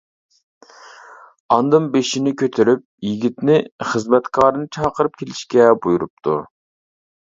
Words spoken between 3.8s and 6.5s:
خىزمەتكارنى چاقىرىپ كېلىشكە بۇيرۇپتۇ.